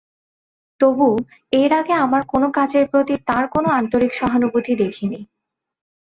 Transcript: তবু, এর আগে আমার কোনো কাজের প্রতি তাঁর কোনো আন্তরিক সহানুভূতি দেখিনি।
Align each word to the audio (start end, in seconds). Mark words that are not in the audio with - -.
তবু, 0.79 1.07
এর 1.53 1.71
আগে 1.73 1.93
আমার 2.05 2.21
কোনো 2.27 2.47
কাজের 2.51 2.85
প্রতি 2.91 3.15
তাঁর 3.27 3.45
কোনো 3.47 3.67
আন্তরিক 3.79 4.11
সহানুভূতি 4.13 4.73
দেখিনি। 4.75 5.19